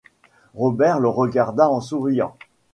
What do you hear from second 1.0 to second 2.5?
regarda en souriant.